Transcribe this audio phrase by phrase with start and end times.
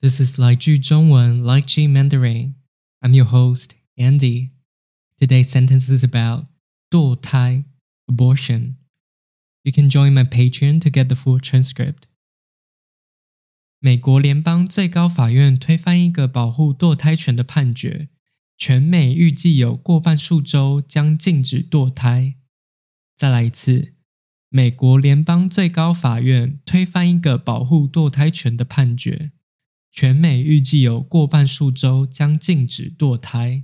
[0.00, 2.54] This is 来句中文 Like G Mandarin.
[3.00, 4.50] I'm your host, Andy.
[5.18, 6.46] Today's sentence is about
[6.90, 7.64] 堕胎
[8.06, 8.74] abortion.
[9.62, 12.08] You can join my Patreon to get the full transcript.
[13.78, 18.08] 美国联邦最高法院推翻一个保护堕胎权的判决，
[18.58, 22.34] 全美预计有过半数州将禁止堕胎。
[23.16, 23.94] 再来一次，
[24.48, 29.30] 美国联邦最高法院推翻一个保护堕胎权的判决。
[29.97, 33.63] 全美预计有过半数州将禁止堕胎。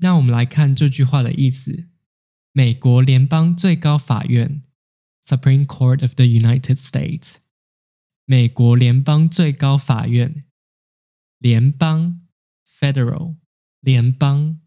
[0.00, 1.88] 那我们来看这句话的意思：
[2.52, 4.62] 美国联邦最高法院
[5.24, 7.36] （Supreme Court of the United States），
[8.26, 10.44] 美国联邦最高法院，
[11.38, 12.20] 联邦
[12.68, 13.36] （Federal），
[13.80, 14.60] 联邦。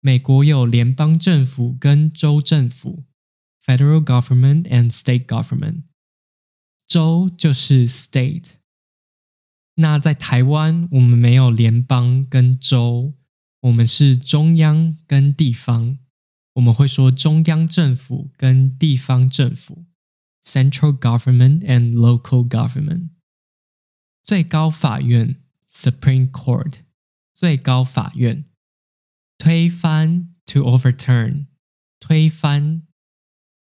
[0.00, 3.04] 美国有联邦政府跟州政府
[3.62, 5.82] （Federal Government and State Government），
[6.88, 8.63] 州就是 State。
[9.76, 13.14] 那在台湾，我们没有联邦跟州，
[13.62, 15.98] 我们是中央跟地方。
[16.54, 19.86] 我们会说中央政府跟地方政府
[20.44, 23.08] （Central Government and Local Government）。
[24.22, 26.74] 最高法院 （Supreme Court），
[27.34, 28.44] 最高法院。
[29.36, 31.46] 推翻 （to overturn），
[31.98, 32.82] 推翻，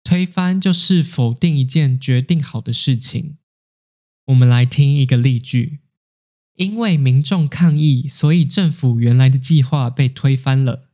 [0.04, 3.38] 推翻就是否定一件决定好的事情。
[4.26, 5.80] 我们来听一个例句。
[6.56, 10.90] 因为民众抗议，所以政府原来的计划被推翻了。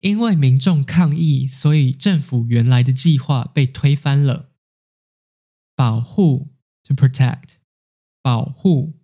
[0.00, 4.52] 因为民众抗议，所以政府原来的计划被推翻了。
[5.74, 7.56] 保护 to protect，
[8.22, 9.00] 保护，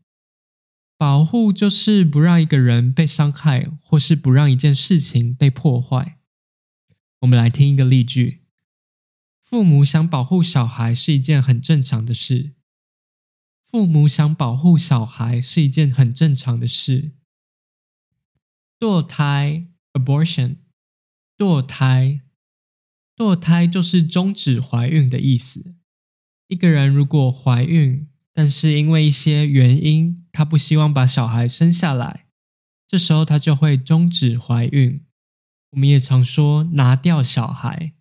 [0.96, 6.18] 保护就是不让一个人被伤害，或是不让一件事情被破坏。
[7.20, 8.42] 我们来听一个例句：
[9.40, 12.52] 父母想保护小孩是一件很正常的事。
[13.72, 17.12] 父母想保护小孩是一件很正常的事。
[18.78, 20.56] 堕胎 （abortion），
[21.38, 22.20] 堕胎，
[23.16, 25.74] 堕胎就是终止怀孕的意思。
[26.48, 32.26] 一个人如果怀孕，但是因为一些原因，他不希望把小孩生下来，
[32.86, 35.06] 这时候他就会终止怀孕。
[35.70, 37.94] 我们也常说拿掉小孩。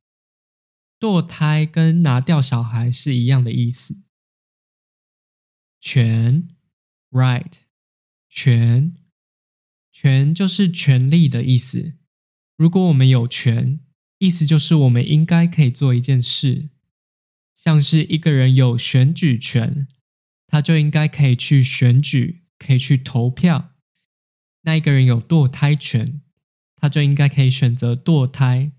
[1.00, 4.02] 堕胎跟拿掉小孩是一样的意思。
[5.81, 6.47] 权
[7.09, 7.53] ，right，
[8.30, 8.94] 权，
[9.92, 11.96] 权就是权利的意思。
[12.56, 13.80] 如果我们有权，
[14.19, 16.69] 意思就是我们应该可以做一件事，
[17.56, 19.88] 像是一个人有选举权，
[20.46, 23.72] 他就应该可以去选举，可以去投票。
[24.62, 26.22] 那一个人有堕胎权，
[26.75, 28.72] 他就应该可以选择堕胎，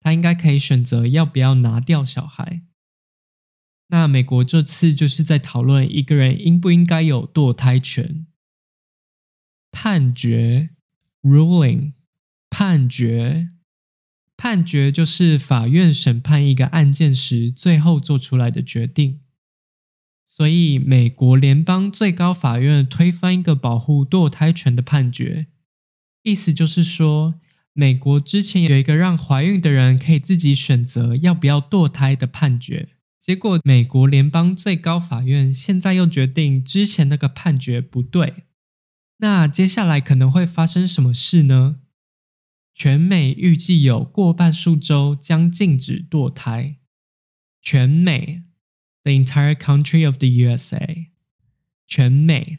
[0.00, 2.62] 他应该可以选择要不要拿掉小孩。
[3.88, 8.26] 那美国这次就是在讨论一个人应不应该有堕胎权。
[9.70, 10.70] 判决
[11.22, 11.92] （ruling），
[12.50, 13.50] 判决，
[14.36, 19.20] 判决就是法院审判一个案件时最后做出来的决定。
[20.24, 25.48] 所以，美国联邦最高法院推翻一个保护堕胎权的判决，
[26.22, 27.40] 意思就是说，
[27.72, 32.97] 美国之前有一个让怀孕的人可以自己选择要不要堕胎的判决。
[33.20, 38.44] 结果，美国联邦最高法院现在又决定之前那个判决不对。
[39.18, 41.80] 那接下来可能会发生什么事呢？
[42.72, 46.76] 全美预计有过半数州将禁止堕胎。
[47.60, 48.44] 全美
[49.02, 51.08] ，the entire country of the USA。
[51.86, 52.58] 全美，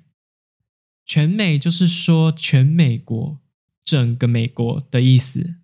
[1.05, 3.39] 全美就是说全美国，
[3.85, 5.55] 整个美国的意思。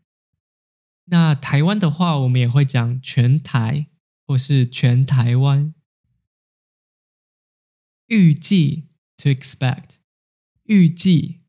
[1.05, 3.87] 那台湾的话，我们也会讲全台。
[4.25, 5.73] 或是全台湾
[8.07, 9.97] 预计 to expect
[10.63, 11.41] 预计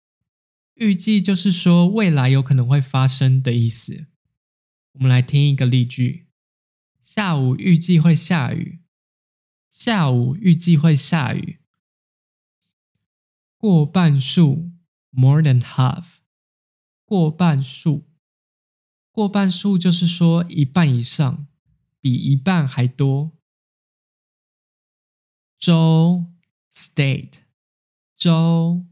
[0.75, 4.09] 预计就是说未来有可能会发生的意思。
[4.93, 6.29] 我们来听一个例句：
[7.01, 8.81] 下午预计会下雨。
[9.71, 11.61] 下午预计会下雨。
[13.57, 14.73] 过半数
[15.11, 16.17] more than half
[17.05, 18.09] 过半数
[19.11, 21.49] 过半数就是说一半以上。
[22.07, 23.37] 比一半还多。
[25.59, 26.33] 州
[26.73, 27.39] （state）
[28.15, 28.87] 州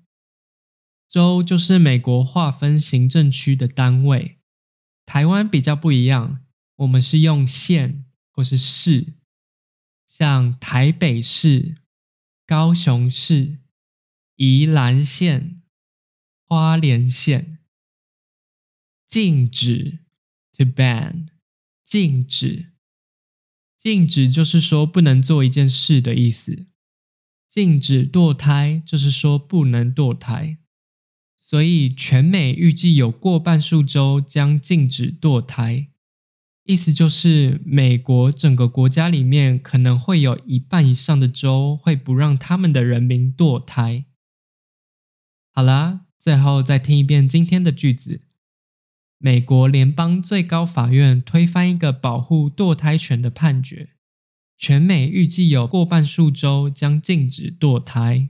[1.09, 4.41] 州就是美国划分行政区的单位。
[5.07, 6.45] 台湾比较不一样，
[6.75, 9.15] 我们是用县或是市，
[10.09, 11.77] 像台北市、
[12.45, 13.61] 高雄市、
[14.35, 15.63] 宜兰县、
[16.49, 17.61] 花莲县。
[19.07, 20.01] 禁止
[20.51, 21.29] （to ban）
[21.85, 22.74] 禁止。
[23.85, 26.69] 禁止就是说不能做一件事的意思。
[27.51, 30.57] 禁止堕胎就是说不能堕胎，
[31.39, 35.89] 所以全美预计有过半数州将禁止堕胎。
[36.65, 44.07] 意思就是，美国整个国家里面可能会有一半以上的州会不让他们的人民堕胎。
[45.53, 48.23] 好啦，最后再听一遍今天的句子：
[49.25, 53.89] 美国联邦最高法院推翻一个保护堕胎权的判决，
[54.59, 58.29] 全美预计有过半数州将禁止堕胎。